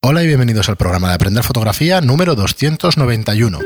[0.00, 3.58] Hola y bienvenidos al programa de Aprender Fotografía número 291.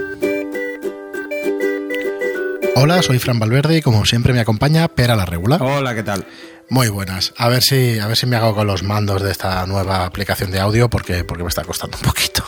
[2.75, 5.59] Hola, soy Fran Valverde y como siempre me acompaña Pera la Regula.
[5.61, 6.27] Hola, ¿qué tal?
[6.71, 7.35] Muy buenas.
[7.37, 10.51] A ver si, a ver si me hago con los mandos de esta nueva aplicación
[10.51, 12.45] de audio porque, porque me está costando un poquito.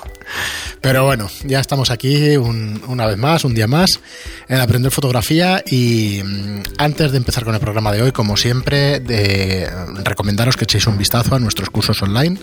[0.81, 4.01] Pero bueno, ya estamos aquí una vez más, un día más,
[4.49, 9.01] en Aprender Fotografía y mm, antes de empezar con el programa de hoy, como siempre,
[9.01, 9.71] de
[10.05, 12.39] recomendaros que echéis un vistazo a nuestros cursos online,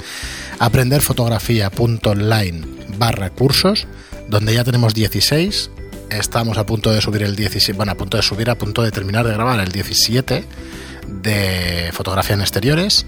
[0.62, 2.62] aprenderfotografía.online
[2.98, 3.88] barra cursos,
[4.30, 5.72] donde ya tenemos 16,
[6.12, 8.92] estamos a punto de subir el 17, bueno, a punto de subir, a punto de
[8.92, 10.46] terminar de grabar el 17
[11.08, 13.08] de fotografía en exteriores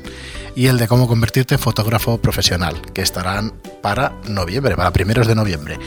[0.56, 5.36] y el de cómo convertirte en fotógrafo profesional, que estarán para noviembre, para primeros de
[5.36, 5.78] noviembre.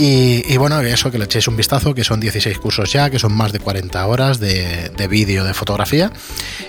[0.00, 3.32] Y, bueno, eso que le echéis un vistazo, que son 16 cursos ya, que son
[3.32, 6.12] más de 40 horas de, vídeo de fotografía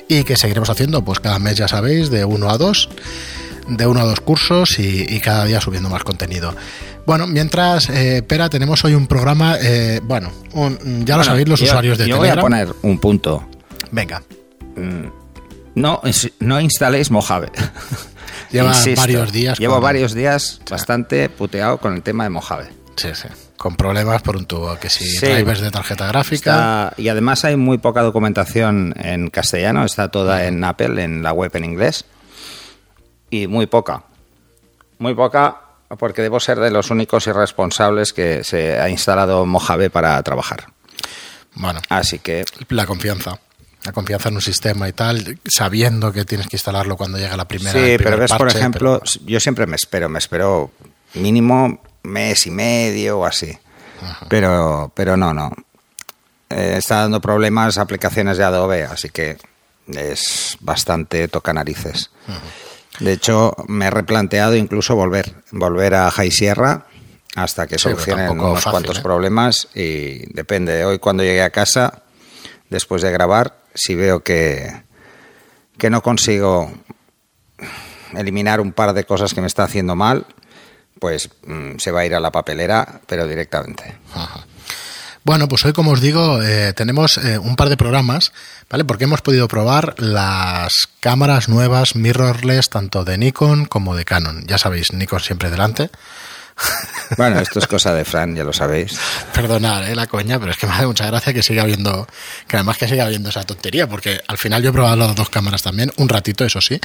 [0.07, 2.89] y que seguiremos haciendo, pues cada mes ya sabéis, de uno a dos,
[3.69, 6.55] de uno a dos cursos y, cada día subiendo más contenido.
[7.05, 10.31] Bueno, mientras, eh, Pera, tenemos hoy un programa, eh, bueno,
[11.05, 12.41] ya lo sabéis los usuarios de yo Telegram.
[12.41, 13.47] voy a poner un punto.
[13.91, 14.21] Venga.
[14.75, 15.07] Mm,
[15.75, 16.01] no,
[16.39, 17.51] no instaléis Mojave.
[18.51, 19.59] Lleva varios días.
[19.59, 22.69] Llevo varios días bastante puteado con el tema de Mojave.
[22.95, 23.27] Sí, sí.
[23.57, 26.93] Con problemas por un tubo, que si drivers de tarjeta gráfica.
[26.97, 31.51] y además hay muy poca documentación en castellano, está toda en Apple, en la web
[31.55, 32.05] en inglés.
[33.29, 34.03] Y muy poca.
[34.97, 35.61] Muy poca
[35.97, 40.67] porque debo ser de los únicos irresponsables que se ha instalado Mojave para trabajar.
[41.55, 41.81] Bueno.
[41.89, 42.45] Así que.
[42.69, 43.39] La confianza
[43.83, 47.47] la confianza en un sistema y tal, sabiendo que tienes que instalarlo cuando llega la
[47.47, 47.71] primera.
[47.71, 50.71] Sí, pero ves, por ejemplo, yo siempre me espero, me espero
[51.13, 53.57] mínimo mes y medio o así.
[54.27, 55.51] Pero, pero no, no.
[56.49, 59.37] Eh, está dando problemas aplicaciones de Adobe, así que
[59.87, 62.11] es bastante toca narices.
[62.99, 66.85] De hecho, me he replanteado incluso volver, volver a High Sierra
[67.35, 69.01] hasta que solucionen unos cuantos ¿eh?
[69.01, 70.73] problemas y depende.
[70.73, 72.03] de Hoy cuando llegue a casa,
[72.69, 74.83] después de grabar, si veo que,
[75.77, 76.71] que no consigo
[78.13, 80.25] eliminar un par de cosas que me está haciendo mal,
[80.99, 83.97] pues mm, se va a ir a la papelera, pero directamente.
[85.29, 88.31] Bueno, pues hoy, como os digo, eh, tenemos eh, un par de programas,
[88.67, 88.83] ¿vale?
[88.83, 94.47] Porque hemos podido probar las cámaras nuevas mirrorless, tanto de Nikon como de Canon.
[94.47, 95.91] Ya sabéis, Nikon siempre delante.
[97.17, 98.99] Bueno, esto es cosa de Fran, ya lo sabéis.
[99.33, 102.07] Perdonad eh, la coña, pero es que me hace mucha gracia que siga habiendo,
[102.47, 105.29] que además que siga habiendo esa tontería, porque al final yo he probado las dos
[105.29, 106.79] cámaras también, un ratito, eso sí.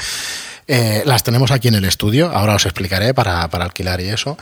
[0.66, 4.38] Eh, las tenemos aquí en el estudio, ahora os explicaré para, para, alquilar y eso.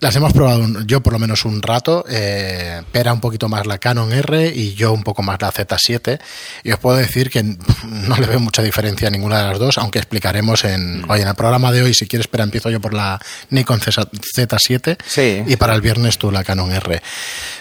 [0.00, 3.78] Las hemos probado yo por lo menos un rato, eh, Pera un poquito más la
[3.78, 6.18] Canon R y yo un poco más la Z7.
[6.64, 7.42] Y os puedo decir que
[7.84, 11.28] no le veo mucha diferencia a ninguna de las dos, aunque explicaremos en, hoy en
[11.28, 15.42] el programa de hoy, si quieres, Pera, empiezo yo por la Nikon Z7 sí.
[15.46, 17.02] y para el viernes tú la Canon R.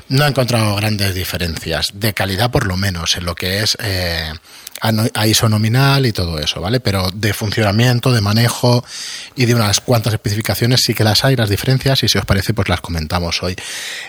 [0.09, 3.77] No he encontrado grandes diferencias, de calidad por lo menos, en lo que es...
[3.81, 4.31] Eh,
[4.81, 6.79] a ISO nominal y todo eso, ¿vale?
[6.79, 8.83] Pero de funcionamiento, de manejo
[9.35, 12.53] y de unas cuantas especificaciones sí que las hay, las diferencias, y si os parece,
[12.53, 13.55] pues las comentamos hoy.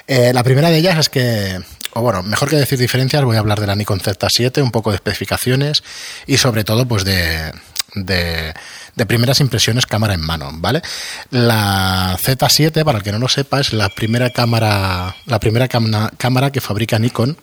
[0.07, 1.61] Eh, la primera de ellas es que,
[1.95, 4.91] o bueno, mejor que decir diferencias, voy a hablar de la Nikon Z7, un poco
[4.91, 5.83] de especificaciones
[6.27, 7.53] y sobre todo, pues de,
[7.95, 8.53] de,
[8.95, 10.83] de, primeras impresiones cámara en mano, ¿vale?
[11.31, 16.53] La Z7, para el que no lo sepa, es la primera cámara, la primera cámara
[16.53, 17.39] que fabrica Nikon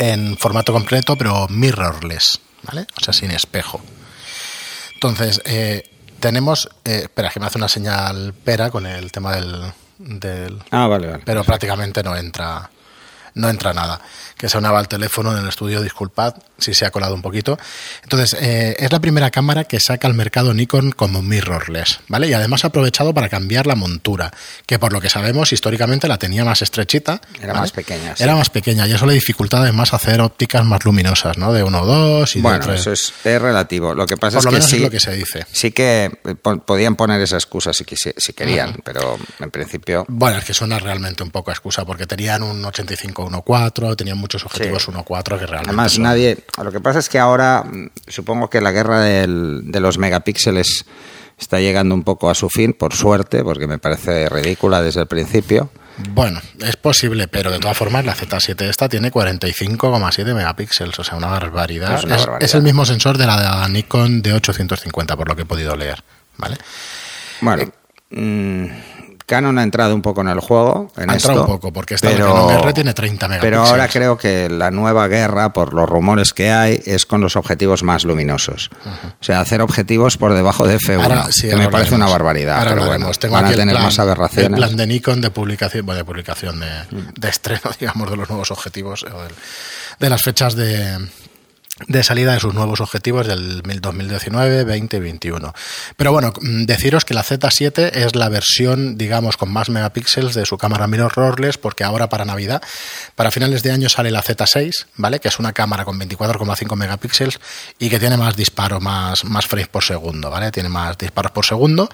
[0.00, 2.86] en formato completo, pero mirrorless, ¿vale?
[2.98, 3.80] O sea, sin espejo.
[4.94, 5.90] Entonces, eh,
[6.20, 6.70] tenemos.
[6.84, 9.72] Eh, espera, que me hace una señal pera con el tema del.
[9.98, 11.22] del ah, vale, vale.
[11.24, 12.70] Pero prácticamente no entra.
[13.34, 14.00] No entra nada
[14.40, 17.58] que sonaba el teléfono en el estudio, disculpad si se ha colado un poquito.
[18.02, 22.26] Entonces, eh, es la primera cámara que saca al mercado Nikon como mirrorless, ¿vale?
[22.26, 24.30] Y además ha aprovechado para cambiar la montura,
[24.64, 27.20] que por lo que sabemos históricamente la tenía más estrechita.
[27.38, 28.14] Era más pequeña.
[28.18, 31.52] Era más pequeña y eso le dificultaba además hacer ópticas más luminosas, ¿no?
[31.52, 33.94] De 1 o 2 y bueno, eso es, relativo.
[33.94, 35.44] Lo que pasa es que sí, es lo que se dice.
[35.52, 40.06] Sí que eh, podían poner esa excusa si, si querían, pero en principio...
[40.08, 42.64] Bueno, es que suena realmente un poco excusa porque tenían un
[43.28, 45.70] 85-1.4, tenían mucho muchos objetivos 1.4 que realmente.
[45.70, 46.38] Además, nadie.
[46.62, 50.86] Lo que pasa es que ahora mm, supongo que la guerra de los megapíxeles
[51.38, 55.06] está llegando un poco a su fin, por suerte, porque me parece ridícula desde el
[55.06, 55.70] principio.
[56.10, 61.16] Bueno, es posible, pero de todas formas la Z7 esta tiene 45,7 megapíxeles, o sea,
[61.18, 62.02] una barbaridad.
[62.40, 65.76] Es, el mismo sensor de la de Nikon de 850, por lo que he podido
[65.76, 66.02] leer,
[66.38, 66.56] ¿vale?
[67.40, 67.70] Bueno,
[68.10, 68.64] mm,
[69.30, 70.90] Canon ha entrado un poco en el juego.
[70.96, 73.60] En ha esto, entrado un poco, porque esta pero, Canon R tiene 30 megapíxeles.
[73.60, 77.36] Pero ahora creo que la nueva guerra, por los rumores que hay, es con los
[77.36, 78.70] objetivos más luminosos.
[78.72, 79.12] -huh.
[79.20, 82.58] O sea, hacer objetivos por debajo de F1, ahora, sí, que me parece una barbaridad.
[82.58, 84.50] Ahora pero bueno, Tengo van a tener plan, más aberraciones.
[84.50, 86.66] El plan de Nikon de publicación, bueno, de publicación, de,
[87.16, 89.10] de estreno, digamos, de los nuevos objetivos, de,
[90.00, 90.98] de las fechas de,
[91.86, 95.54] de salida de sus nuevos objetivos del 2019, 20 y 21.
[95.96, 100.58] Pero bueno, deciros que la Z7 es la versión, digamos, con más megapíxeles de su
[100.58, 102.62] cámara mirrorless, porque ahora para Navidad,
[103.14, 105.20] para finales de año sale la Z6, ¿vale?
[105.20, 107.40] Que es una cámara con 24,5 megapíxeles
[107.78, 110.50] y que tiene más disparo, más, más frames por segundo, ¿vale?
[110.50, 111.88] Tiene más disparos por segundo.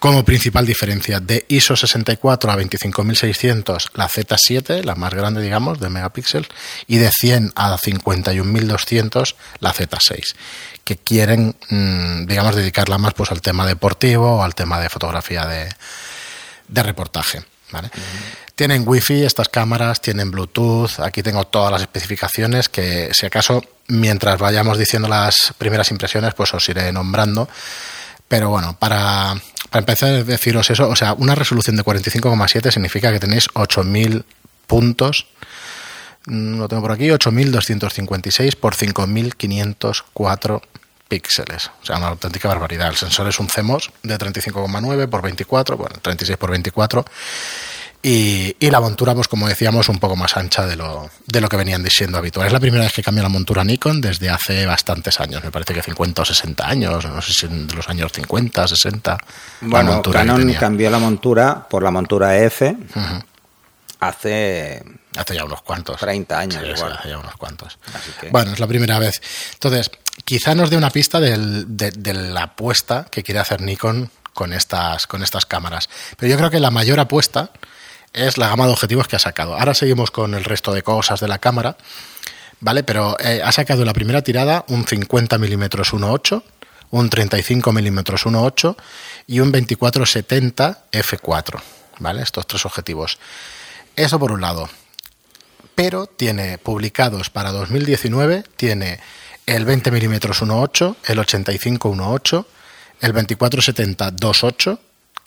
[0.00, 5.90] Como principal diferencia de ISO 64 a 25600 la Z7, la más grande digamos de
[5.90, 6.48] megapíxeles,
[6.86, 10.34] y de 100 a 51200 la Z6,
[10.84, 15.46] que quieren mmm, digamos dedicarla más pues al tema deportivo o al tema de fotografía
[15.46, 15.68] de,
[16.68, 17.44] de reportaje.
[17.70, 17.88] ¿vale?
[17.88, 18.54] Uh -huh.
[18.54, 24.38] Tienen wifi estas cámaras, tienen Bluetooth, aquí tengo todas las especificaciones que si acaso mientras
[24.38, 27.50] vayamos diciendo las primeras impresiones pues os iré nombrando.
[28.28, 29.34] Pero bueno, para,
[29.70, 34.24] para empezar a deciros eso, o sea, una resolución de 45,7 significa que tenéis 8000
[34.66, 35.26] puntos,
[36.26, 40.62] mm, lo tengo por aquí, 8256 por 5504
[41.08, 41.70] píxeles.
[41.82, 42.88] O sea, una auténtica barbaridad.
[42.88, 47.04] El sensor es un CMOS de 35,9 por 24, bueno, 36 por 24.
[48.02, 51.50] Y, y, la montura, pues como decíamos, un poco más ancha de lo, de lo
[51.50, 52.46] que venían diciendo habitual.
[52.46, 55.74] Es la primera vez que cambia la montura Nikon desde hace bastantes años, me parece
[55.74, 59.18] que 50 o 60 años, no sé si de los años 50, 60.
[59.60, 63.24] Bueno, Canon cambió la montura por la montura EF uh -huh.
[64.00, 64.82] hace...
[65.16, 65.98] Hace ya unos cuantos.
[65.98, 66.92] 30 años sí, igual.
[66.92, 67.78] Hace ya unos cuantos.
[68.20, 68.30] Que...
[68.30, 69.20] Bueno, es la primera vez.
[69.54, 69.90] Entonces,
[70.24, 74.52] quizá nos dé una pista del, de, de la apuesta que quiere hacer Nikon con
[74.52, 75.90] estas, con estas cámaras.
[76.16, 77.50] Pero yo creo que la mayor apuesta
[78.12, 79.54] es la gama de objetivos que ha sacado.
[79.54, 81.76] Ahora seguimos con el resto de cosas de la cámara,
[82.60, 82.82] ¿vale?
[82.82, 86.42] Pero eh, ha sacado en la primera tirada un 50 mm 1.8,
[86.90, 88.76] un 35 mm 1.8
[89.26, 91.60] y un 2470 f4,
[91.98, 92.22] ¿vale?
[92.22, 93.18] Estos tres objetivos.
[93.96, 94.68] Eso por un lado.
[95.74, 99.00] Pero tiene publicados para 2019, tiene
[99.46, 102.44] el 20 mm 1.8, el 85 1.8,
[103.00, 104.78] el 2470 2.8,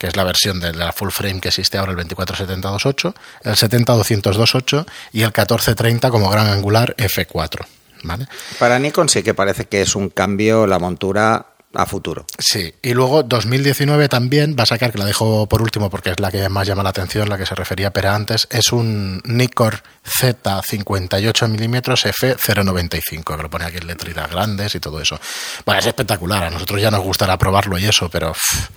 [0.03, 3.13] que es la versión de la full frame que existe ahora, el 2470-28,
[3.43, 7.65] el 70-200-28 y el 1430 como gran angular F4.
[8.03, 8.27] ¿vale?
[8.59, 12.25] Para Nikon sí que parece que es un cambio la montura a futuro.
[12.37, 16.19] Sí, y luego 2019 también va a sacar, que la dejo por último porque es
[16.19, 19.71] la que más llama la atención, la que se refería Pera antes, es un Nikon
[20.03, 25.17] Z 58 mm F095, que lo pone aquí en letritas grandes y todo eso.
[25.65, 28.33] Bueno, es espectacular, a nosotros ya nos gustará probarlo y eso, pero...
[28.33, 28.67] Pff,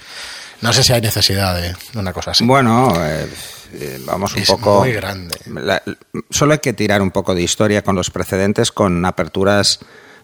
[0.60, 2.44] no sé si hay necesidad de una cosa así.
[2.44, 3.28] Bueno, eh,
[3.74, 4.80] eh, vamos un es poco.
[4.80, 5.36] Muy grande.
[5.46, 5.82] La,
[6.30, 9.80] solo hay que tirar un poco de historia con los precedentes con aperturas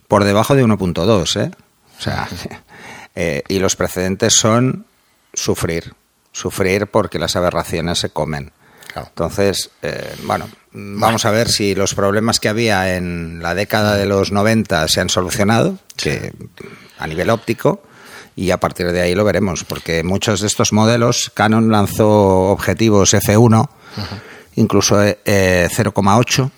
[0.08, 1.50] por debajo de 1.2, ¿eh?
[1.98, 2.28] O sea,
[3.14, 4.86] eh, y los precedentes son
[5.32, 5.94] sufrir,
[6.32, 8.52] sufrir porque las aberraciones se comen.
[8.92, 9.08] Claro.
[9.08, 14.04] Entonces, eh, bueno, vamos a ver si los problemas que había en la década de
[14.04, 16.34] los 90 se han solucionado, que
[16.98, 17.82] a nivel óptico
[18.34, 23.14] y a partir de ahí lo veremos, porque muchos de estos modelos, Canon lanzó objetivos
[23.14, 24.20] F1, uh -huh.
[24.56, 26.50] incluso eh, 0,8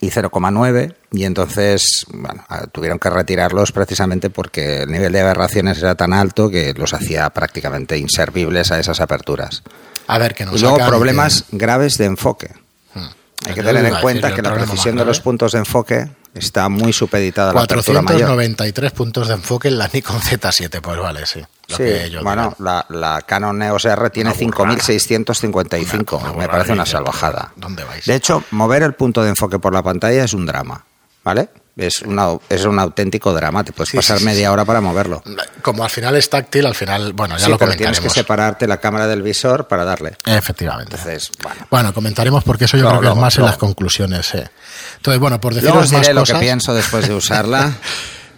[0.00, 5.94] y 0,9, y entonces bueno, tuvieron que retirarlos precisamente porque el nivel de aberraciones era
[5.94, 9.62] tan alto que los hacía prácticamente inservibles a esas aperturas.
[10.06, 12.50] A ver, que nos y luego problemas graves de enfoque.
[12.94, 13.08] Hmm.
[13.46, 16.92] Hay que tener en cuenta que la precisión de los puntos de enfoque está muy
[16.92, 21.40] supeditada a la 493 puntos de enfoque en la Nikon Z7, pues vale, sí.
[21.68, 21.84] Sí,
[22.22, 27.52] bueno, la, la, Canon EOS R tiene 5.655, me parece una salvajada.
[27.56, 28.06] ¿Dónde vais?
[28.06, 30.86] De hecho, mover el punto de enfoque por la pantalla es un drama,
[31.22, 31.50] ¿vale?
[31.78, 35.22] Es, una, es un auténtico drama, te puedes sí, pasar sí, media hora para moverlo.
[35.62, 37.98] Como al final es táctil, al final, bueno, ya lo pero comentaremos.
[38.00, 40.16] tienes que separarte la cámara del visor para darle.
[40.26, 40.96] Efectivamente.
[40.96, 41.66] Entonces, bueno.
[41.70, 44.34] Bueno, comentaremos porque eso yo No, creo que es más en las conclusiones.
[44.34, 44.50] eh.
[44.96, 46.38] Entonces, bueno, por deciros os diré más lo cosas...
[46.38, 47.72] que pienso después de usarla.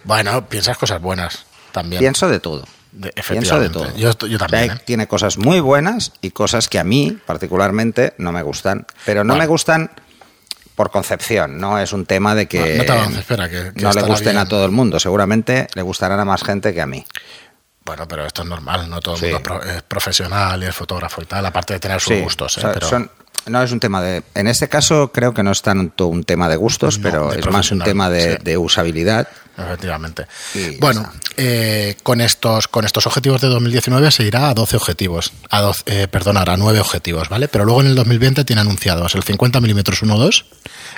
[0.03, 1.99] Bueno, piensas cosas buenas también.
[1.99, 2.65] pienso de todo.
[2.91, 3.69] De- Pienso de efectivamente.
[3.69, 4.27] todo.
[4.27, 4.71] Yo, también.
[4.71, 4.81] ¿eh?
[4.83, 8.85] Tiene cosas muy buenas y cosas que a mí, particularmente, no me gustan.
[9.05, 9.43] Pero no Bueno.
[9.43, 9.91] me gustan
[10.81, 13.81] por concepción, no es un tema de que No, no te avances, espera, que- que
[13.83, 14.37] no le gusten bien.
[14.39, 14.99] a todo el mundo.
[14.99, 17.05] Seguramente le gustarán a más gente que a mí.
[17.85, 19.25] Bueno, pero esto es normal, no todo el Sí.
[19.27, 22.21] mundo es pro- es profesional y es fotógrafo y tal, aparte de tener sus Sí,
[22.21, 22.57] gustos.
[22.57, 22.61] ¿eh?
[22.61, 23.11] o sea, pero son-
[23.45, 24.23] no es un tema de.
[24.33, 27.39] En este caso, creo que no es tanto un tema de gustos, No, pero de
[27.41, 28.43] es más un tema de, sí.
[28.43, 29.27] de usabilidad.
[29.57, 30.27] Efectivamente.
[30.55, 35.33] Ya Bueno, eh, con estos con estos objetivos de 2019 se irá a 12 objetivos,
[35.49, 37.47] a 12, eh, perdón, a 9 objetivos, ¿vale?
[37.47, 40.45] Pero luego en el 2020 tiene anunciados el 50 mm 1.2,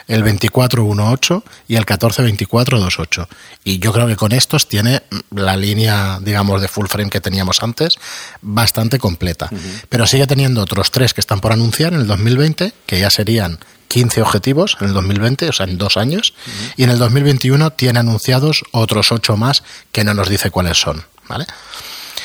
[0.08, 3.28] el 24 1.8 y el 14 24 2.8.
[3.64, 7.62] Y yo creo que con estos tiene la línea, digamos, de full frame que teníamos
[7.64, 7.98] antes
[8.42, 9.50] bastante completa.
[9.90, 13.60] Pero sigue teniendo otros tres que están por anunciar en el 2020, que ya serían
[13.94, 16.34] 15 objetivos en el 2020, o sea, en dos años,
[16.78, 21.06] y en el 2021 tiene anunciados otros ocho más que no nos dice cuáles son,
[21.30, 21.46] ¿vale?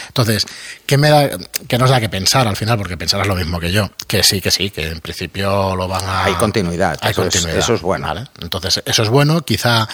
[0.06, 0.46] Entonces,
[0.86, 1.28] ¿qué, me da,
[1.68, 2.78] qué nos da que pensar al final?
[2.78, 6.04] Porque pensarás lo mismo que yo, que sí, que sí, que en principio lo van
[6.06, 6.24] a...
[6.24, 7.58] Hay continuidad, Hay eso es- continuidad.
[7.58, 8.06] eso es bueno.
[8.06, 8.24] ¿vale?
[8.40, 9.86] Entonces, eso es bueno, quizá...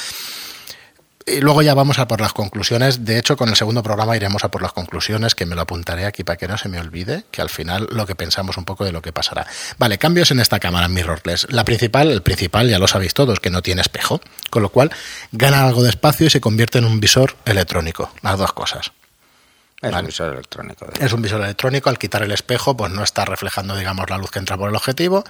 [1.26, 3.06] Y luego ya vamos a por las conclusiones.
[3.06, 6.04] De hecho, con el segundo programa iremos a por las conclusiones, que me lo apuntaré
[6.04, 8.84] aquí para que no se me olvide, que al final lo que pensamos un poco
[8.84, 9.46] de lo que pasará.
[9.78, 11.46] Vale, cambios en esta cámara mirrorless.
[11.50, 14.90] La principal, el principal ya lo sabéis todos, que no tiene espejo, con lo cual
[15.32, 18.12] gana algo de espacio y se convierte en un visor electrónico.
[18.20, 18.92] Las dos cosas.
[19.80, 20.00] Es Vale.
[20.02, 20.86] un visor electrónico.
[21.00, 24.30] Es un visor electrónico, al quitar el espejo, pues no está reflejando, digamos, la luz
[24.30, 25.24] que entra por el objetivo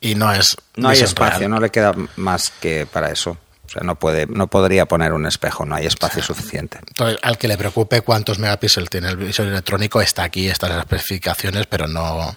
[0.00, 0.56] y no es.
[0.76, 1.50] No hay espacio, real.
[1.50, 3.38] no le queda más que para eso.
[3.70, 6.80] O sea, no puede, no podría poner un espejo, no hay espacio suficiente.
[6.88, 10.80] Entonces, al que le preocupe cuántos megapíxeles tiene el visor electrónico, está aquí, están las
[10.80, 12.34] especificaciones, pero no,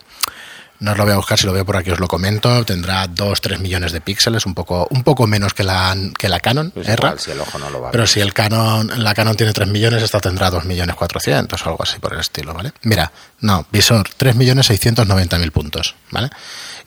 [0.78, 2.64] no os lo voy a buscar, si lo veo por aquí os lo comento.
[2.66, 6.70] Tendrá 2-3 millones de píxeles, un poco, un poco menos que la, que la Canon,
[6.70, 9.36] Pues igual, si el ojo no lo va a Pero si el Canon, la Canon
[9.36, 12.74] tiene 3 millones, esta tendrá 2 millones 400 o algo así por el estilo, ¿vale?
[12.84, 16.30] Mira, no, visor 3 millones 690 mil puntos, ¿vale?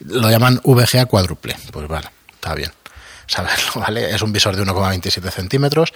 [0.05, 2.71] Lo llaman VGA cuádruple, pues vale, está bien
[3.27, 4.15] saberlo, ¿vale?
[4.15, 5.93] Es un visor de 1,27 centímetros,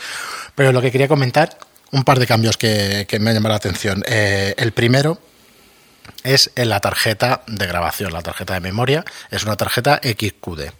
[0.55, 1.59] pero lo que quería comentar,
[1.93, 4.05] un par de cambios que, que me han llamado la atención.
[4.07, 5.19] Eh, el primero
[6.23, 10.71] es en la tarjeta de grabación, la tarjeta de memoria, es una tarjeta XQD.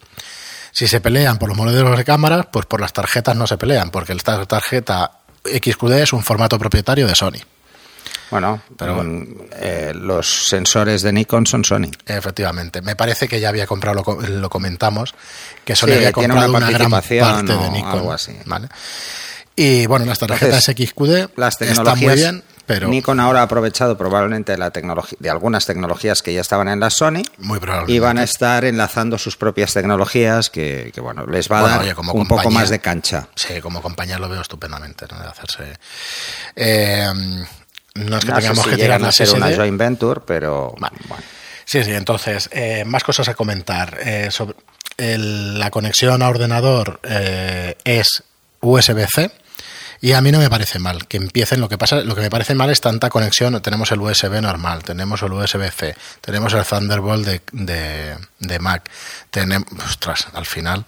[0.71, 3.91] Si se pelean por los modelos de cámaras, pues por las tarjetas no se pelean,
[3.91, 7.41] porque esta tarjeta XQD es un formato propietario de Sony.
[8.31, 9.03] Bueno, Pero
[9.49, 11.91] pero los sensores de Nikon son Sony.
[12.05, 15.13] Efectivamente, me parece que ya había comprado, lo, lo comentamos,
[15.65, 17.91] que Sony Sí, había comprado una una, gran parte de Nikon.
[17.91, 18.35] algo así.
[18.45, 18.67] ¿vale?
[19.55, 23.97] Y bueno, las tarjetas Entonces, XQD Las están muy bien, pero Nikon ahora ha aprovechado
[23.97, 27.91] probablemente la tecnología de algunas tecnologías que ya estaban en la Sony muy probablemente.
[27.91, 31.75] y van a estar enlazando sus propias tecnologías que, que, bueno, les va a Bueno,
[31.75, 33.27] dar oye, como un poco más de cancha.
[33.35, 35.19] Sí, como compañía lo veo estupendamente, ¿no?
[35.19, 35.77] De hacerse.
[36.55, 37.11] Eh,
[37.95, 39.55] no es que No tengamos si que tirar a ser una SD.
[39.57, 40.97] joint venture, pero Vale.
[41.07, 41.23] bueno.
[41.65, 43.97] Sí, sí, entonces, eh, más cosas a comentar.
[44.03, 44.55] Eh, sobre
[44.97, 48.23] el- la conexión a ordenador eh, es
[48.59, 49.31] USB-C.
[50.03, 51.61] Y a mí no me parece mal que empiecen.
[51.61, 53.61] Lo que pasa, lo que me parece mal es tanta conexión.
[53.61, 58.89] Tenemos el USB normal, tenemos el USB-C, tenemos el Thunderbolt de, de, de Mac.
[59.29, 60.85] Tenemos, ostras, al final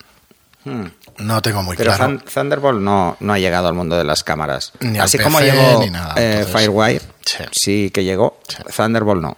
[0.66, 0.86] Hmm.
[1.18, 2.14] no tengo muy Pero claro.
[2.20, 4.72] Thun- Thunderbolt no, no ha llegado al mundo de las cámaras.
[4.80, 7.44] Ni al Así PC como llegó nada, eh, entonces- Firewire, Sí.
[7.52, 7.92] sí.
[7.94, 8.40] que llegó.
[8.48, 8.58] Sí.
[8.76, 9.38] Thunderbolt no.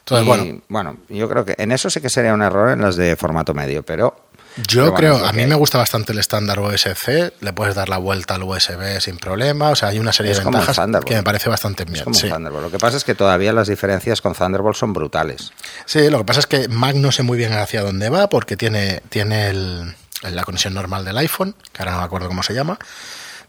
[0.00, 2.82] Entonces, Y, bueno, bueno, yo creo que en eso sí que sería un error en
[2.82, 4.23] las de formato medio, pero
[4.68, 7.98] Yo bueno, creo, a mí me gusta bastante el estándar USB-C, le puedes dar la
[7.98, 11.08] vuelta al USB sin problema, o sea, hay una serie Es de ventajas Thunderbolt.
[11.08, 12.04] que me parece bastante es bien.
[12.04, 12.26] como Sí.
[12.26, 12.64] un Thunderbolt.
[12.66, 15.52] Lo que pasa es que todavía las diferencias con Thunderbolt son brutales.
[15.86, 18.56] Sí, lo que pasa es que Mac no sé muy bien hacia dónde va porque
[18.56, 22.54] tiene, tiene el- la conexión normal del iPhone, que ahora no me acuerdo cómo se
[22.54, 22.78] llama,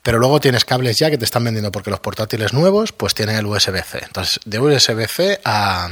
[0.01, 3.35] pero luego tienes cables ya que te están vendiendo porque los portátiles nuevos pues tienen
[3.35, 4.01] el USB-C.
[4.05, 5.89] Entonces, de USB-C a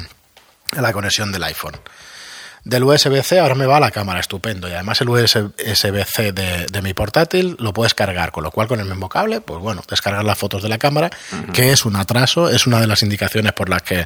[0.72, 1.76] la conexión del iPhone.
[2.66, 4.70] Del USB-C ahora me va a la cámara, estupendo.
[4.70, 8.80] Y además el USB-C de, de mi portátil lo puedes cargar, con lo cual con
[8.80, 11.10] el mismo cable, pues bueno, descargar las fotos de la cámara,
[11.52, 14.06] que es un atraso, es una de las indicaciones por las que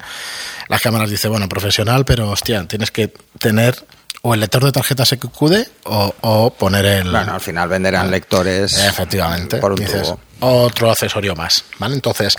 [0.69, 3.75] las cámaras dicen, bueno, profesional, pero hostia, tienes que tener
[4.23, 7.11] o el lector de tarjetas XQD o, o poner el...
[7.11, 9.57] Bueno, al final venderán lectores Efectivamente.
[9.57, 10.19] por un Dices, tubo.
[10.39, 11.93] otro accesorio más, ¿vale?
[11.93, 12.35] Entonces,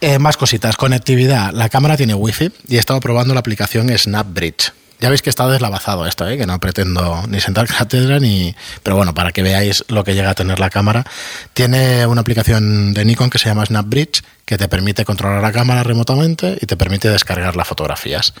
[0.00, 0.76] eh, más cositas.
[0.76, 1.52] Conectividad.
[1.52, 4.72] La cámara tiene wifi y he estado probando la aplicación SnapBridge.
[5.04, 6.38] Ya veis que está deslavazado esto, ¿eh?
[6.38, 8.56] que no pretendo ni sentar cátedra ni...
[8.82, 11.04] Pero bueno, para que veáis lo que llega a tener la cámara.
[11.52, 15.82] Tiene una aplicación de Nikon que se llama SnapBridge que te permite controlar la cámara
[15.82, 18.32] remotamente y te permite descargar las fotografías.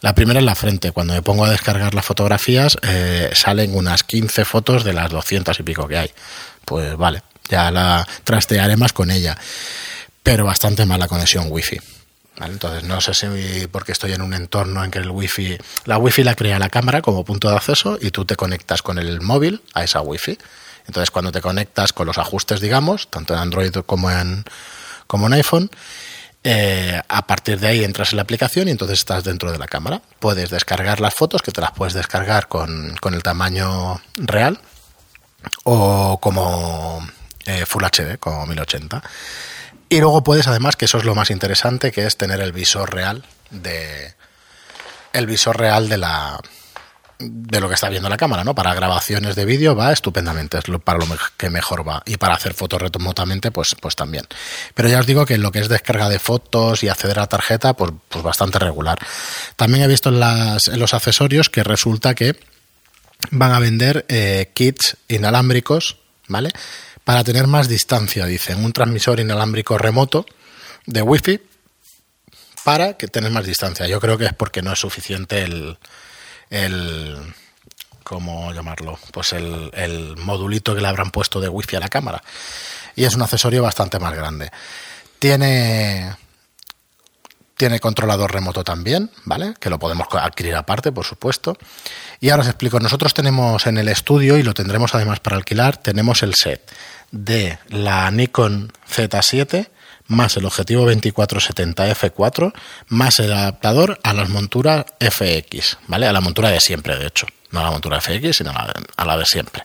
[0.00, 0.90] La primera es la frente.
[0.90, 5.60] Cuando me pongo a descargar las fotografías eh, salen unas 15 fotos de las 200
[5.60, 6.10] y pico que hay.
[6.64, 9.36] Pues vale, ya la trastearé más con ella.
[10.22, 11.76] Pero bastante mala conexión wifi.
[12.38, 12.52] ¿Vale?
[12.52, 16.22] Entonces no sé si porque estoy en un entorno en que el wifi, la wifi
[16.22, 19.62] la crea la cámara como punto de acceso y tú te conectas con el móvil
[19.74, 20.38] a esa wifi.
[20.86, 24.44] Entonces cuando te conectas con los ajustes, digamos, tanto en Android como en,
[25.06, 25.70] como en iPhone,
[26.44, 29.66] eh, a partir de ahí entras en la aplicación y entonces estás dentro de la
[29.66, 30.00] cámara.
[30.20, 34.60] Puedes descargar las fotos, que te las puedes descargar con, con el tamaño real,
[35.64, 37.04] o como
[37.46, 39.02] eh, Full HD, como 1080.
[39.88, 42.94] Y luego puedes, además, que eso es lo más interesante, que es tener el visor
[42.94, 44.14] real de.
[45.12, 46.38] El visor real de la,
[47.18, 48.54] de lo que está viendo la cámara, ¿no?
[48.54, 52.02] Para grabaciones de vídeo va estupendamente, es para lo que mejor va.
[52.04, 54.26] Y para hacer fotos remotamente, pues, pues también.
[54.74, 57.28] Pero ya os digo que lo que es descarga de fotos y acceder a la
[57.28, 58.98] tarjeta, pues, pues bastante regular.
[59.56, 62.38] También he visto en los accesorios que resulta que
[63.30, 65.96] van a vender eh, kits inalámbricos,
[66.28, 66.52] ¿vale?
[67.06, 70.26] Para tener más distancia, dicen, un transmisor inalámbrico remoto
[70.86, 71.40] de wifi
[72.64, 73.86] para que tengas más distancia.
[73.86, 75.78] Yo creo que es porque no es suficiente el
[76.50, 77.16] el
[78.02, 78.98] ¿cómo llamarlo?
[79.12, 82.24] Pues el, el, modulito que le habrán puesto de wifi a la cámara.
[82.96, 84.50] Y es un accesorio bastante más grande.
[85.20, 86.12] Tiene,
[87.56, 89.54] tiene controlador remoto también, ¿vale?
[89.58, 91.56] Que lo podemos adquirir aparte, por supuesto.
[92.20, 95.76] Y ahora os explico, nosotros tenemos en el estudio, y lo tendremos además para alquilar,
[95.76, 96.70] tenemos el set
[97.10, 99.68] de la Nikon Z7
[100.08, 102.52] más el objetivo 2470 f4
[102.88, 106.06] más el adaptador a las monturas FX, ¿vale?
[106.06, 107.26] A la montura de siempre, de hecho.
[107.50, 109.64] No a la montura FX, sino a la de siempre.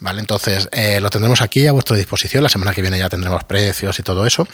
[0.00, 0.20] ¿Vale?
[0.20, 2.44] Entonces, eh, lo tendremos aquí a vuestra disposición.
[2.44, 4.46] La semana que viene ya tendremos precios y todo eso.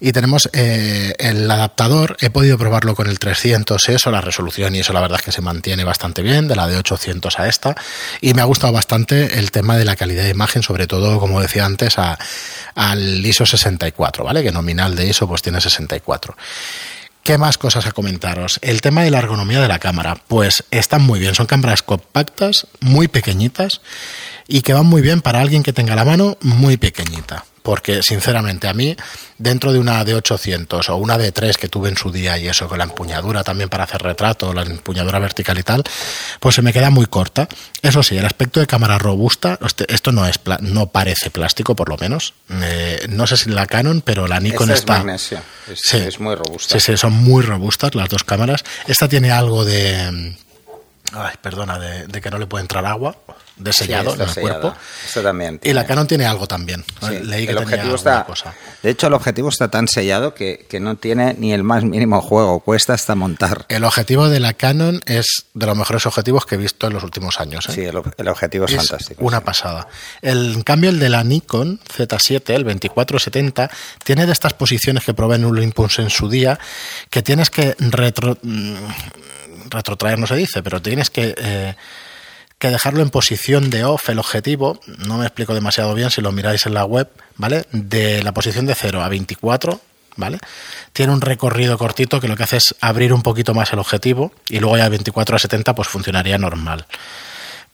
[0.00, 2.16] Y tenemos eh, el adaptador.
[2.20, 5.32] He podido probarlo con el 300, eso, la resolución y eso, la verdad es que
[5.32, 7.74] se mantiene bastante bien, de la de 800 a esta.
[8.22, 11.42] Y me ha gustado bastante el tema de la calidad de imagen, sobre todo, como
[11.42, 12.18] decía antes, a,
[12.74, 14.42] al ISO 64, ¿vale?
[14.42, 16.34] Que nominal de ISO pues tiene 64.
[17.28, 18.58] ¿Qué más cosas a comentaros?
[18.62, 20.16] El tema de la ergonomía de la cámara.
[20.28, 21.34] Pues están muy bien.
[21.34, 23.82] Son cámaras compactas, muy pequeñitas
[24.46, 27.44] y que van muy bien para alguien que tenga la mano muy pequeñita.
[27.68, 28.96] Porque sinceramente a mí,
[29.36, 32.48] dentro de una de 800 o una de 3 que tuve en su día y
[32.48, 35.84] eso, con la empuñadura también para hacer retrato, la empuñadura vertical y tal,
[36.40, 37.46] pues se me queda muy corta.
[37.82, 41.98] Eso sí, el aspecto de cámara robusta, esto no es no parece plástico por lo
[41.98, 42.32] menos.
[42.48, 45.04] Eh, no sé si la Canon, pero la Nikon está...
[45.14, 45.34] Es,
[45.74, 46.72] sí, es muy robusta.
[46.72, 48.64] Sí, sí, son muy robustas las dos cámaras.
[48.86, 50.34] Esta tiene algo de...
[51.12, 53.14] Ay, perdona, de, de que no le puede entrar agua
[53.58, 54.74] de sellado en el cuerpo.
[55.22, 55.60] también.
[55.62, 56.84] Y la Canon tiene algo también.
[57.22, 58.54] Leí que el objetivo está, cosa.
[58.82, 62.20] De hecho, el objetivo está tan sellado que, que, no tiene ni el más mínimo
[62.20, 62.60] juego.
[62.60, 63.66] Cuesta hasta montar.
[63.68, 67.02] El objetivo de la Canon es de los mejores objetivos que he visto en los
[67.02, 67.68] últimos años.
[67.68, 67.72] ¿eh?
[67.72, 69.24] Sí, el, el, objetivo es, fantástico.
[69.24, 69.88] Una pasada.
[70.22, 73.70] El, en cambio, el de la Nikon Z7, el 2470,
[74.04, 76.58] tiene de estas posiciones que probé en Olympus en su día,
[77.10, 78.74] que tienes que retro, mm,
[79.70, 81.34] retrotraer, no se dice, pero tienes que...
[81.36, 81.74] Eh,
[82.58, 86.32] que dejarlo en posición de off el objetivo, no me explico demasiado bien si lo
[86.32, 87.66] miráis en la web, ¿vale?
[87.72, 89.80] De la posición de 0 a 24,
[90.16, 90.38] ¿vale?
[90.92, 94.32] Tiene un recorrido cortito que lo que hace es abrir un poquito más el objetivo
[94.48, 96.86] y luego ya de 24 a 70 pues funcionaría normal.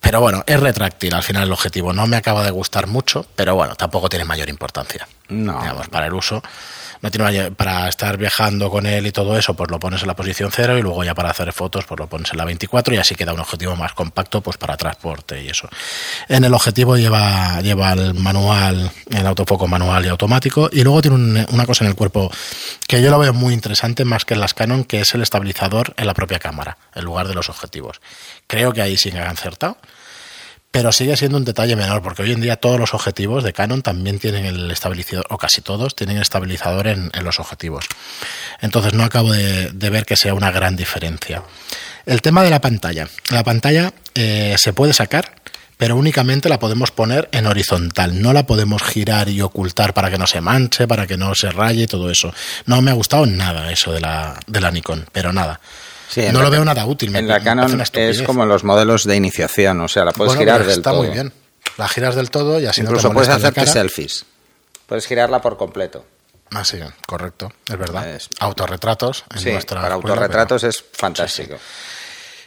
[0.01, 1.95] Pero bueno, es retráctil al final el objetivo.
[1.95, 5.09] No me acaba de gustar mucho, pero bueno, tampoco tiene mayor importancia.
[5.29, 5.61] No.
[5.61, 6.43] Digamos, para el uso
[7.13, 10.51] no para estar viajando con él y todo eso, pues lo pones en la posición
[10.51, 13.15] cero y luego ya para hacer fotos, pues lo pones en la 24 y así
[13.15, 15.69] queda un objetivo más compacto pues para transporte y eso.
[16.29, 21.47] En el objetivo lleva, lleva el manual, el autofoco manual y automático y luego tiene
[21.51, 22.31] una cosa en el cuerpo
[22.89, 25.93] que yo lo veo muy interesante más que en las Canon, que es el estabilizador
[25.99, 28.01] en la propia cámara, en lugar de los objetivos.
[28.47, 29.77] Creo que ahí sí que han acertado
[30.75, 33.81] pero sigue siendo un detalle menor, porque hoy en día todos los objetivos de Canon
[33.81, 37.87] también tienen el estabilizador, o casi todos tienen estabilizador en, los objetivos.
[38.61, 41.45] Entonces no acabo de, ver que sea una gran diferencia.
[42.07, 43.09] El tema de la pantalla.
[43.31, 45.37] La pantalla eh, se puede sacar,
[45.77, 48.21] pero únicamente la podemos poner en horizontal.
[48.21, 51.53] No la podemos girar y ocultar para que no se manche, para que no se
[51.53, 52.35] raye y todo eso.
[52.67, 55.61] No me ha gustado nada eso de la, de la Nikon, pero nada
[56.33, 57.15] no lo veo nada útil.
[57.15, 60.71] en la Canon es como los modelos de iniciación, o sea, la puedes girar del
[60.71, 61.05] está todo.
[61.05, 61.45] Está muy bien.
[61.77, 64.27] La giras del todo y así Incluso no puedes hacerte selfies.
[64.87, 66.05] Puedes girarla por completo.
[66.53, 68.21] Ah, sí, correcto, es verdad.
[68.39, 69.25] Autorretratos.
[69.35, 71.57] En sí, para autorretratos es fantástico.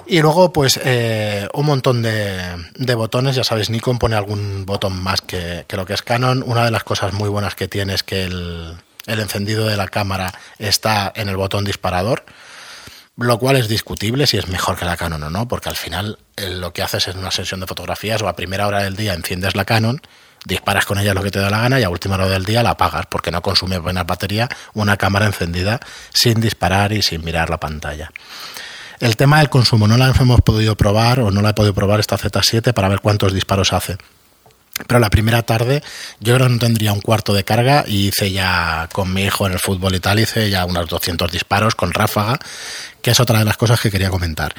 [0.05, 3.35] Y luego, pues, eh, un montón de, de, botones.
[3.35, 6.43] Ya sabéis, Nikon pone algún botón más que, que, lo que es Canon.
[6.45, 9.87] Una de las cosas muy buenas que tiene es que el, el encendido de la
[9.87, 12.23] cámara está en el botón disparador
[13.17, 16.19] lo cual es discutible si es mejor que la Canon o no, porque al final
[16.35, 19.13] eh, lo que haces es una sesión de fotografías o a primera hora del día
[19.13, 20.01] enciendes la Canon,
[20.45, 22.63] disparas con ella lo que te da la gana y a última hora del día
[22.63, 25.79] la apagas porque no consume buena batería una cámara encendida
[26.13, 28.11] sin disparar y sin mirar la pantalla.
[28.99, 31.99] El tema del consumo no la hemos podido probar o no la he podido probar
[31.99, 33.97] esta Z7 para ver cuántos disparos hace.
[34.85, 35.81] Pero la primera tarde
[36.19, 39.47] yo creo que no tendría un cuarto de carga y hice ya con mi hijo
[39.47, 42.37] en el fútbol y tal, hice ya unos 200 disparos con ráfaga,
[43.01, 44.53] que es otra de las cosas que quería comentar.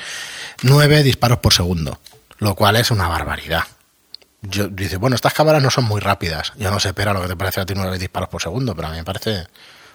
[0.63, 2.01] Nueve disparos por segundo,
[2.39, 3.63] lo cual es una barbaridad.
[4.43, 6.53] yo dice, bueno, estas cámaras no son muy rápidas.
[6.57, 8.89] Yo no sé, espera lo que te parece a ti nueve disparos por segundo, pero
[8.89, 9.47] a mí me parece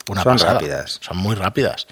[0.10, 0.54] una Son pasada.
[0.54, 1.00] rápidas.
[1.02, 1.88] Son muy rápidas.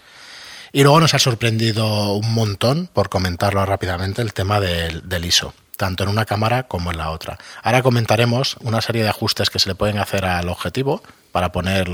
[0.74, 5.54] Y luego nos ha sorprendido un montón, por comentarlo rápidamente, el tema del, del ISO,
[5.82, 7.40] tanto en una cámara como en la otra.
[7.64, 11.90] Ahora comentaremos una serie de ajustes que se le pueden hacer al objetivo para poner,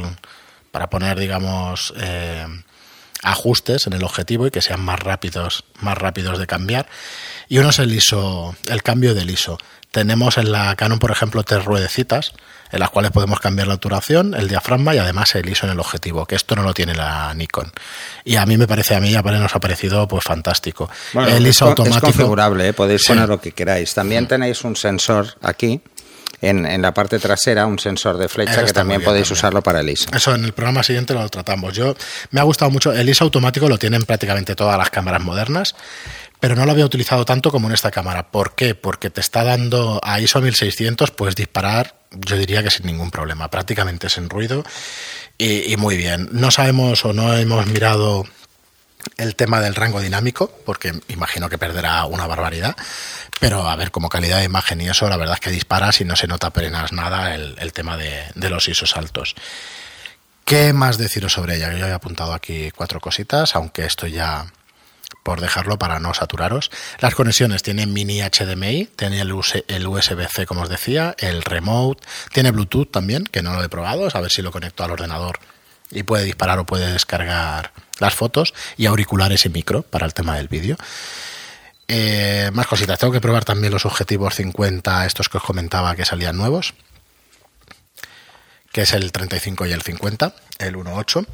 [0.71, 2.45] para poner digamos, eh,
[3.23, 6.87] ajustes en el objetivo y que sean más rápidos, más rápidos de cambiar.
[7.47, 9.57] Y uno es el ISO, el cambio del ISO.
[9.91, 12.33] Tenemos en la Canon, por ejemplo, tres ruedecitas
[12.71, 15.79] en las cuales podemos cambiar la obturación, el diafragma y además el ISO en el
[15.79, 17.71] objetivo, que esto no lo tiene la Nikon.
[18.25, 20.89] Y a mí me parece, a mí ya nos ha parecido pues fantástico.
[21.13, 22.07] Bueno, el ISO co- automático.
[22.07, 22.73] es configurable, ¿eh?
[22.73, 23.07] podéis Sí.
[23.13, 23.93] poner lo que queráis.
[23.93, 25.81] También tenéis un sensor aquí,
[26.41, 29.39] en, en la parte trasera, un sensor de flecha Eso que también bien podéis también.
[29.39, 30.09] usarlo para el ISO.
[30.13, 31.73] Eso en el programa siguiente lo tratamos.
[31.73, 31.95] Yo
[32.31, 32.91] me ha gustado mucho.
[32.91, 35.73] El ISO automático lo tienen prácticamente todas las cámaras modernas,
[36.39, 38.31] pero no lo había utilizado tanto como en esta cámara.
[38.31, 38.75] ¿Por qué?
[38.75, 43.49] Porque te está dando a ISO 1600, puedes disparar, yo diría que sin ningún problema,
[43.49, 44.63] prácticamente sin ruido
[45.37, 46.29] y, muy bien.
[46.31, 48.25] No sabemos o no hemos mirado
[49.17, 52.75] el tema del rango dinámico, porque imagino que perderá una barbaridad,
[53.39, 56.05] pero a ver, como calidad de imagen y eso, la verdad es que disparas y
[56.05, 59.35] no se nota apenas nada el, tema de, de los ISOs altos.
[60.43, 61.71] ¿Qué más deciros sobre ella?
[61.71, 64.51] Yo ya he apuntado aquí cuatro cositas, aunque esto ya
[65.23, 66.71] por dejarlo para no saturaros.
[66.99, 72.05] Las conexiones tienen mini HDMI, tiene el, US el USB-C como os decía, el remote,
[72.33, 75.39] tiene Bluetooth también, que no lo he probado, a ver si lo conecto al ordenador
[75.91, 80.35] y puede disparar o puede descargar las fotos y auriculares y micro para el tema
[80.35, 80.75] del vídeo.
[81.87, 86.03] Eh, más cositas, tengo que probar también los objetivos 50, estos que os comentaba que
[86.03, 86.73] salían nuevos
[88.71, 91.25] que es el 35 y el 50, el 1.8.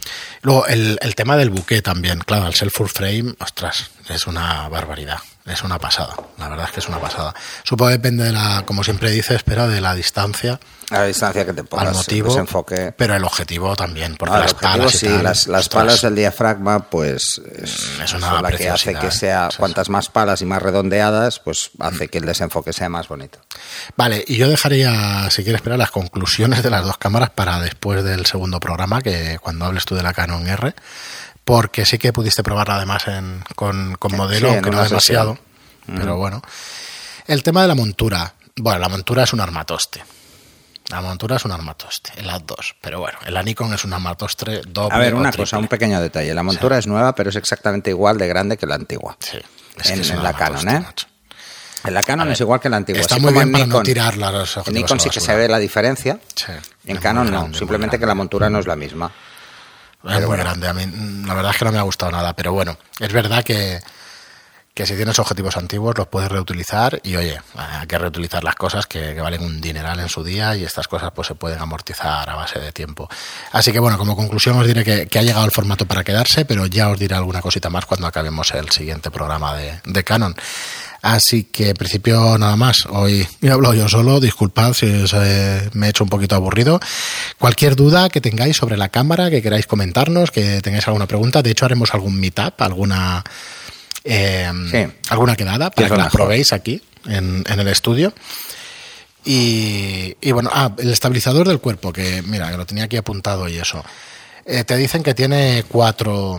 [0.41, 4.67] Luego, el, el tema del buque también, claro, el self full frame, ostras, es una
[4.69, 7.34] barbaridad, es una pasada, la verdad es que es una pasada.
[7.63, 10.60] Supongo que depende de la, como siempre dice, espera, de la distancia,
[10.93, 12.93] A la distancia que te al pongas, el motivo, desenfoque.
[12.97, 16.01] pero el objetivo también, porque Ah, las objetivo, palas y sí, tal, las, las palas
[16.01, 20.45] del diafragma, pues es, Es una la que hace que sea, cuantas más palas y
[20.45, 23.39] más redondeadas, pues hace que el desenfoque sea más bonito.
[23.97, 28.03] Vale, y yo dejaría, si quieres esperar, las conclusiones de las dos cámaras para después
[28.03, 30.73] del segundo programa, que cuando hables tú de la Canon R,
[31.45, 35.38] porque sí que pudiste probarla además en, con, con modelo, Sí, aunque no demasiado,
[35.86, 35.97] sesión.
[35.99, 36.41] pero bueno.
[37.27, 40.03] El tema de la montura, bueno, la montura es un armatoste.
[40.93, 43.93] La montura es un armatoste, en las dos, pero bueno, en la Nikon es un
[43.93, 46.34] armatoste doble A ver, una cosa, un pequeño detalle.
[46.34, 49.17] La montura es nueva, pero es exactamente igual de grande que la antigua.
[49.19, 49.38] Sí,
[49.77, 50.86] es en- que es en un la armatoste, Canon, ¿eh?
[50.86, 51.08] macho.
[51.86, 53.01] En la Canon ver, es igual que la antigua.
[53.01, 55.36] está muy bien en para no Nikon- tirar los En Nikon sí la que se
[55.36, 56.19] ve la diferencia.
[56.36, 56.51] Sí,
[56.86, 59.12] En Canon no, simplemente que la montura no es la misma.
[60.08, 60.67] Es muy grande.
[60.67, 62.34] A mí, mm, la verdad es que no me ha gustado nada.
[62.36, 63.79] Pero bueno, es verdad que,
[64.73, 66.99] que si tienes objetivos antiguos los puedes reutilizar.
[67.03, 70.55] Y oye, hay que reutilizar las cosas que, valen un dineral en su día.
[70.55, 73.07] Y estas cosas pues se pueden amortizar a base de tiempo.
[73.51, 76.45] Así que bueno, como conclusión os diré que, ha llegado el formato para quedarse.
[76.45, 80.36] Pero ya os diré alguna cosita más cuando acabemos el siguiente programa de, de Canon.
[81.03, 82.86] Así que en principio nada más.
[82.89, 86.79] Hoy he hablado yo solo, disculpad si os, eh, me he hecho un poquito aburrido.
[87.38, 91.51] Cualquier duda que tengáis sobre la cámara, que queráis comentarnos, que tengáis alguna pregunta, de
[91.51, 93.21] hecho haremos algún meetup, alguna
[94.04, 94.94] eh, Sí.
[95.10, 96.20] alguna quedada Que para que la mejor.
[96.20, 98.13] probéis aquí en, en el estudio.
[99.26, 103.48] Y, y bueno, ah, el estabilizador del cuerpo, que mira, que lo tenía aquí apuntado
[103.48, 103.84] y eso.
[104.46, 106.38] Eh, te dicen que tiene cuatro,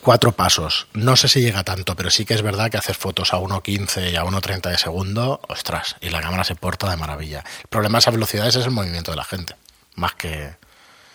[0.00, 0.86] cuatro pasos.
[0.92, 4.12] No sé si llega tanto, pero sí que es verdad que hacer fotos a 1.15
[4.12, 7.40] y a 1.30 de segundo, ostras, y la cámara se porta de maravilla.
[7.62, 9.56] El problema de esas velocidades es el movimiento de la gente,
[9.96, 10.52] más que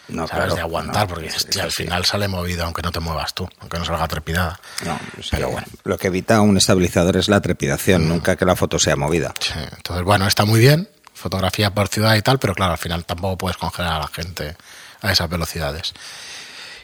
[0.07, 2.81] No, sabes claro, de aguantar, no, porque dices, es "Tío, al final sale movido aunque
[2.81, 4.59] no te muevas tú, aunque no salga trepidada.
[4.85, 4.99] No,
[5.31, 5.67] Pero bueno.
[5.83, 9.33] Lo que evita un estabilizador es la trepidación, nunca que la foto sea movida.
[9.39, 13.03] Sí, entonces, bueno, está muy bien, fotografía por ciudad y tal, pero claro, al final
[13.05, 14.55] tampoco puedes congelar a la gente
[15.01, 15.93] a esas velocidades.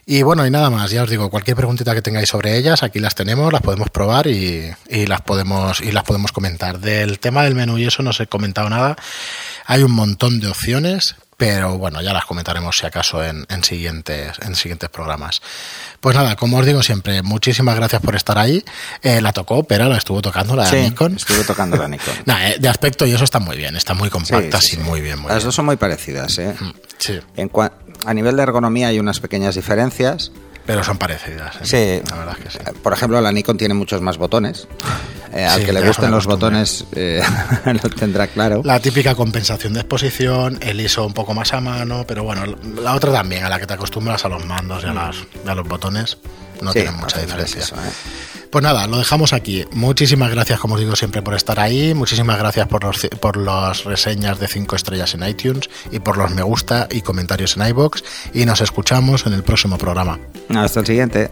[0.04, 3.00] Y bueno, y nada más, ya os digo, cualquier preguntita que tengáis sobre ellas, aquí
[3.00, 6.80] las tenemos, las podemos probar y, y las podemos y las podemos comentar.
[6.80, 8.96] Del tema del menú y eso no os he comentado nada.
[9.68, 14.34] Hay un montón de opciones, pero bueno, ya las comentaremos si acaso en, en siguientes,
[14.43, 15.41] en siguientes programas.
[15.99, 18.63] Pues nada, como os digo siempre, muchísimas gracias por estar ahí.
[19.01, 21.15] Eh, la tocó, pero la estuvo tocando la Sí, Nikon.
[21.15, 22.13] estuve tocando la Nikon.
[22.27, 24.84] Nah, eh, de aspecto y eso está muy bien, está muy compacta, Sí, sí, sí,
[24.84, 25.47] muy bien, muy Las bien.
[25.47, 26.54] dos son muy parecidas, ¿eh?
[26.99, 27.71] Sí, En cua-
[28.06, 30.32] a nivel de ergonomía hay unas pequeñas diferencias.
[30.63, 31.56] pero son parecidas.
[31.56, 32.01] ¿eh?
[32.04, 32.10] Sí.
[32.12, 32.71] La verdad es que sí.
[32.84, 34.67] Por ejemplo, la Nikon tiene muchos más botones.
[35.34, 37.22] Eh, al que le gusten los pues botones eh,
[37.65, 38.62] lo tendrá claro.
[38.63, 42.44] La típica compensación de exposición, el ISO un poco más a mano, pero bueno,
[42.82, 44.96] la otra también, a la que te acostumbras a los mandos y a, mm.
[44.96, 45.15] las,
[45.48, 46.17] a los botones,
[46.62, 47.62] no sí, tiene mucha diferencia.
[47.62, 47.91] ¿eh?
[48.52, 49.65] Pues nada, lo dejamos aquí.
[49.72, 51.94] Muchísimas gracias, como os digo siempre, por estar ahí.
[51.94, 56.30] Muchísimas gracias por los, por las reseñas de 5 estrellas en iTunes y por los
[56.32, 58.04] me gusta y comentarios en iBox.
[58.34, 60.20] Y nos escuchamos en el próximo programa.
[60.54, 61.32] Hasta el siguiente.